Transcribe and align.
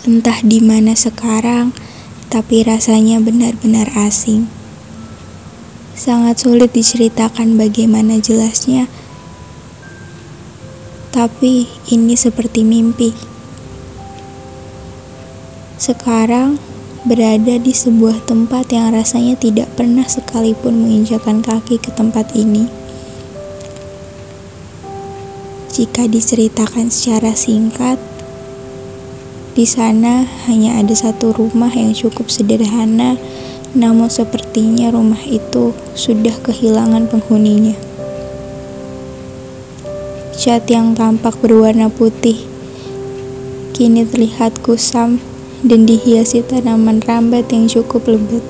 Entah 0.00 0.40
di 0.40 0.64
mana 0.64 0.96
sekarang, 0.96 1.76
tapi 2.32 2.64
rasanya 2.64 3.20
benar-benar 3.20 3.92
asing. 4.00 4.48
Sangat 5.92 6.40
sulit 6.40 6.72
diceritakan 6.72 7.60
bagaimana 7.60 8.16
jelasnya, 8.16 8.88
tapi 11.12 11.68
ini 11.92 12.16
seperti 12.16 12.64
mimpi. 12.64 13.12
Sekarang 15.76 16.56
berada 17.04 17.60
di 17.60 17.72
sebuah 17.72 18.24
tempat 18.24 18.72
yang 18.72 18.96
rasanya 18.96 19.36
tidak 19.36 19.68
pernah 19.76 20.08
sekalipun 20.08 20.80
menginjakan 20.80 21.44
kaki 21.44 21.76
ke 21.76 21.92
tempat 21.92 22.32
ini. 22.32 22.64
Jika 25.72 26.08
diceritakan 26.08 26.88
secara 26.88 27.32
singkat, 27.32 28.09
di 29.50 29.66
sana 29.66 30.22
hanya 30.46 30.78
ada 30.78 30.94
satu 30.94 31.34
rumah 31.34 31.74
yang 31.74 31.90
cukup 31.90 32.30
sederhana, 32.30 33.18
namun 33.74 34.06
sepertinya 34.06 34.94
rumah 34.94 35.18
itu 35.26 35.74
sudah 35.98 36.34
kehilangan 36.46 37.10
penghuninya. 37.10 37.74
Cat 40.38 40.70
yang 40.70 40.94
tampak 40.94 41.34
berwarna 41.42 41.90
putih 41.90 42.46
kini 43.74 44.06
terlihat 44.06 44.62
kusam 44.62 45.18
dan 45.66 45.84
dihiasi 45.84 46.46
tanaman 46.46 47.02
rambat 47.04 47.50
yang 47.50 47.66
cukup 47.66 48.06
lebat. 48.06 48.44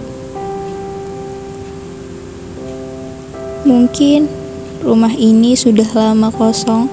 Mungkin 3.64 4.28
rumah 4.84 5.14
ini 5.16 5.56
sudah 5.56 5.86
lama 5.96 6.28
kosong 6.28 6.92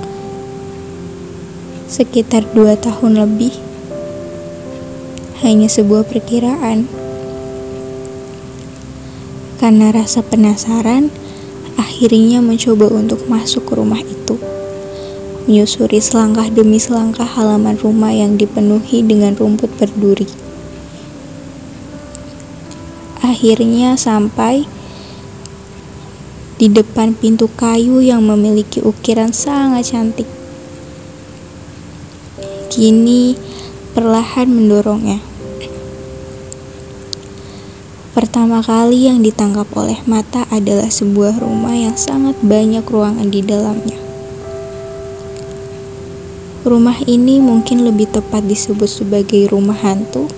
sekitar 1.89 2.45
dua 2.53 2.77
tahun 2.77 3.25
lebih. 3.25 3.66
Hanya 5.45 5.69
sebuah 5.69 6.09
perkiraan. 6.09 6.89
Karena 9.57 9.94
rasa 9.94 10.25
penasaran, 10.25 11.13
akhirnya 11.77 12.41
mencoba 12.41 12.89
untuk 12.89 13.25
masuk 13.29 13.69
ke 13.69 13.73
rumah 13.77 14.02
itu. 14.02 14.38
Menyusuri 15.45 16.02
selangkah 16.02 16.49
demi 16.49 16.81
selangkah 16.81 17.25
halaman 17.25 17.77
rumah 17.77 18.13
yang 18.13 18.38
dipenuhi 18.38 19.05
dengan 19.05 19.38
rumput 19.38 19.69
berduri. 19.77 20.29
Akhirnya 23.22 23.94
sampai 23.94 24.66
di 26.57 26.67
depan 26.73 27.13
pintu 27.13 27.45
kayu 27.53 28.01
yang 28.01 28.25
memiliki 28.25 28.81
ukiran 28.81 29.29
sangat 29.29 29.94
cantik. 29.94 30.25
Kini 32.73 33.38
perlahan 33.94 34.49
mendorongnya. 34.49 35.27
Pertama 38.38 38.61
kali 38.61 39.09
yang 39.09 39.25
ditangkap 39.25 39.66
oleh 39.73 39.97
mata 40.05 40.45
adalah 40.53 40.93
sebuah 40.93 41.41
rumah 41.41 41.73
yang 41.73 41.97
sangat 41.97 42.38
banyak 42.45 42.85
ruangan 42.85 43.33
di 43.33 43.41
dalamnya. 43.41 43.97
Rumah 46.61 47.02
ini 47.09 47.41
mungkin 47.41 47.81
lebih 47.81 48.13
tepat 48.13 48.45
disebut 48.45 48.85
sebagai 48.85 49.49
rumah 49.49 49.73
hantu 49.81 50.29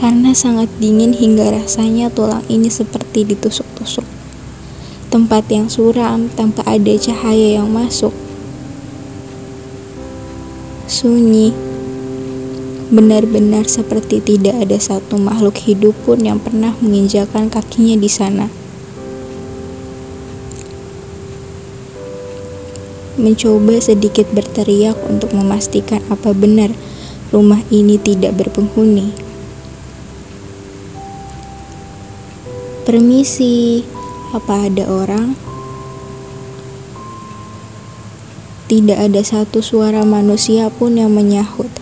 karena 0.00 0.32
sangat 0.32 0.72
dingin 0.80 1.12
hingga 1.12 1.60
rasanya 1.60 2.08
tulang 2.08 2.40
ini 2.48 2.72
seperti 2.72 3.28
ditusuk-tusuk. 3.28 4.08
Tempat 5.12 5.44
yang 5.52 5.68
suram 5.68 6.32
tanpa 6.32 6.64
ada 6.64 6.96
cahaya 6.96 7.60
yang 7.60 7.68
masuk 7.68 8.16
sunyi. 10.88 11.71
Benar-benar 12.92 13.72
seperti 13.72 14.20
tidak 14.20 14.68
ada 14.68 14.76
satu 14.76 15.16
makhluk 15.16 15.56
hidup 15.64 15.96
pun 16.04 16.20
yang 16.20 16.36
pernah 16.36 16.76
menginjakan 16.84 17.48
kakinya 17.48 17.96
di 17.96 18.10
sana. 18.12 18.52
Mencoba 23.16 23.80
sedikit 23.80 24.28
berteriak 24.36 25.00
untuk 25.08 25.32
memastikan 25.32 26.04
apa 26.12 26.36
benar 26.36 26.68
rumah 27.32 27.64
ini 27.72 27.96
tidak 27.96 28.36
berpenghuni. 28.36 29.16
Permisi, 32.84 33.88
apa 34.36 34.68
ada 34.68 34.84
orang? 34.92 35.32
Tidak 38.68 39.00
ada 39.00 39.24
satu 39.24 39.64
suara 39.64 40.04
manusia 40.04 40.68
pun 40.68 41.00
yang 41.00 41.16
menyahut, 41.16 41.72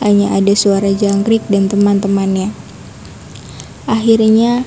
hanya 0.00 0.32
ada 0.34 0.56
suara 0.56 0.90
jangkrik 0.90 1.44
dan 1.46 1.68
teman-temannya. 1.68 2.50
Akhirnya, 3.84 4.64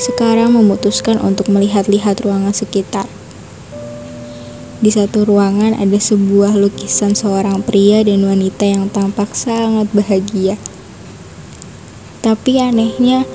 sekarang 0.00 0.56
memutuskan 0.56 1.20
untuk 1.20 1.52
melihat-lihat 1.52 2.24
ruangan 2.24 2.56
sekitar. 2.56 3.06
Di 4.80 4.88
satu 4.88 5.28
ruangan 5.28 5.76
ada 5.76 6.00
sebuah 6.00 6.56
lukisan 6.56 7.12
seorang 7.12 7.60
pria 7.60 8.00
dan 8.00 8.24
wanita 8.24 8.64
yang 8.64 8.88
tampak 8.88 9.36
sangat 9.36 9.92
bahagia. 9.92 10.56
Tapi 12.24 12.60
anehnya, 12.60 13.28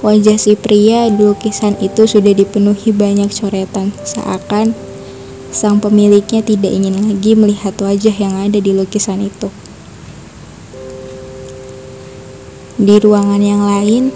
wajah 0.00 0.40
si 0.40 0.56
pria 0.56 1.12
di 1.12 1.20
lukisan 1.20 1.76
itu 1.84 2.08
sudah 2.08 2.32
dipenuhi 2.32 2.96
banyak 2.96 3.28
coretan, 3.28 3.92
seakan 4.08 4.72
Sang 5.50 5.82
pemiliknya 5.82 6.46
tidak 6.46 6.70
ingin 6.70 6.94
lagi 6.94 7.34
melihat 7.34 7.74
wajah 7.82 8.14
yang 8.14 8.38
ada 8.38 8.62
di 8.62 8.70
lukisan 8.70 9.18
itu. 9.18 9.50
Di 12.80 12.96
ruangan 12.96 13.44
yang 13.44 13.60
lain, 13.60 14.08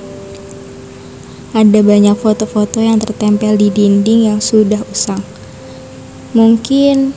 ada 1.53 1.85
banyak 1.85 2.17
foto-foto 2.17 2.81
yang 2.81 2.97
tertempel 2.97 3.61
di 3.61 3.69
dinding 3.69 4.33
yang 4.33 4.41
sudah 4.41 4.81
usang. 4.89 5.21
Mungkin 6.33 7.13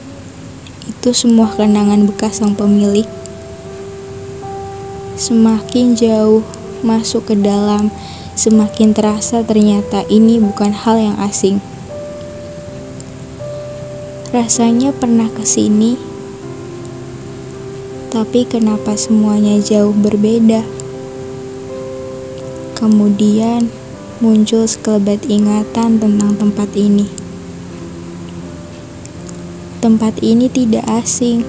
itu 0.91 1.09
semua 1.15 1.47
kenangan 1.55 2.03
bekas 2.03 2.43
sang 2.43 2.51
pemilik. 2.51 3.07
Semakin 5.15 5.95
jauh 5.95 6.43
masuk 6.83 7.31
ke 7.31 7.39
dalam, 7.39 7.95
semakin 8.35 8.91
terasa 8.91 9.39
ternyata 9.39 10.03
ini 10.11 10.43
bukan 10.43 10.75
hal 10.75 10.99
yang 10.99 11.15
asing. 11.23 11.63
Rasanya 14.35 14.91
pernah 14.91 15.31
ke 15.31 15.47
sini, 15.47 15.95
tapi 18.11 18.43
kenapa 18.43 18.99
semuanya 18.99 19.55
jauh 19.63 19.95
berbeda? 19.95 20.76
Kemudian 22.77 23.73
muncul 24.21 24.69
sekelebat 24.69 25.25
ingatan 25.25 25.97
tentang 25.97 26.37
tempat 26.37 26.69
ini. 26.77 27.09
Tempat 29.81 30.21
ini 30.21 30.45
tidak 30.45 30.85
asing. 30.85 31.41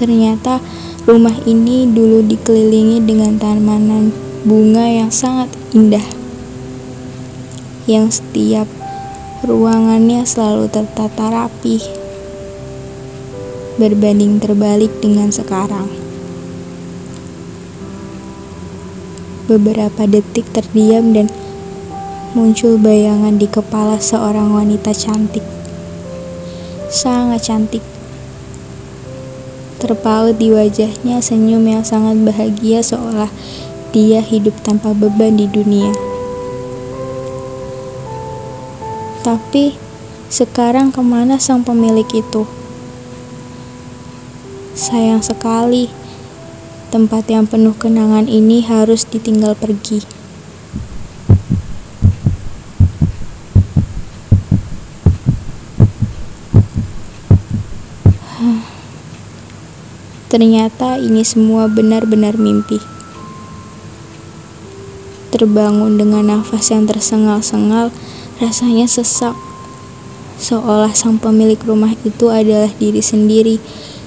Ternyata 0.00 0.64
rumah 1.04 1.36
ini 1.44 1.84
dulu 1.92 2.24
dikelilingi 2.24 3.04
dengan 3.04 3.36
tanaman 3.36 4.08
bunga 4.48 4.88
yang 4.88 5.12
sangat 5.12 5.52
indah. 5.76 6.04
Yang 7.84 8.24
setiap 8.24 8.66
Ruangannya 9.46 10.24
selalu 10.24 10.72
tertata 10.72 11.28
rapi, 11.28 11.76
berbanding 13.76 14.40
terbalik 14.40 14.88
dengan 15.04 15.28
sekarang. 15.28 16.05
Beberapa 19.46 20.10
detik 20.10 20.50
terdiam 20.50 21.14
dan 21.14 21.30
muncul 22.34 22.82
bayangan 22.82 23.38
di 23.38 23.46
kepala 23.46 24.02
seorang 24.02 24.50
wanita 24.50 24.90
cantik. 24.90 25.46
Sangat 26.90 27.46
cantik. 27.46 27.86
Terpaut 29.78 30.34
di 30.34 30.50
wajahnya 30.50 31.22
senyum 31.22 31.62
yang 31.62 31.86
sangat 31.86 32.18
bahagia 32.26 32.82
seolah 32.82 33.30
dia 33.94 34.18
hidup 34.18 34.58
tanpa 34.66 34.90
beban 34.90 35.38
di 35.38 35.46
dunia. 35.46 35.94
Tapi 39.22 39.78
sekarang 40.26 40.90
ke 40.90 40.98
mana 41.06 41.38
sang 41.38 41.62
pemilik 41.62 42.06
itu? 42.10 42.50
Sayang 44.74 45.22
sekali, 45.22 45.88
tempat 46.96 47.28
yang 47.28 47.44
penuh 47.44 47.76
kenangan 47.76 48.24
ini 48.24 48.64
harus 48.64 49.04
ditinggal 49.04 49.52
pergi. 49.52 50.00
Ternyata 60.32 60.96
ini 60.96 61.20
semua 61.20 61.68
benar-benar 61.68 62.40
mimpi. 62.40 62.80
Terbangun 65.36 66.00
dengan 66.00 66.32
nafas 66.32 66.72
yang 66.72 66.88
tersengal-sengal, 66.88 67.92
Rasanya 68.36 68.88
sesak. 68.88 69.32
seolah 70.36 70.92
sang 70.92 71.16
pemilik 71.16 71.56
rumah 71.64 71.96
itu 72.04 72.28
adalah 72.28 72.68
diri 72.76 73.00
sendiri, 73.00 73.56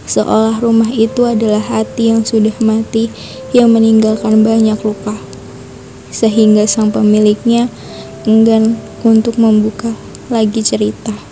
seolah 0.10 0.58
rumah 0.58 0.90
itu 0.90 1.30
adalah 1.30 1.62
hati 1.62 2.10
yang 2.10 2.26
sudah 2.26 2.58
mati, 2.58 3.14
yang 3.54 3.70
meninggalkan 3.70 4.42
banyak 4.42 4.82
luka, 4.82 5.14
sehingga 6.10 6.66
sang 6.66 6.90
pemiliknya 6.90 7.70
enggan 8.26 8.82
untuk 9.06 9.38
membuka 9.38 9.94
lagi 10.34 10.66
cerita. 10.66 11.29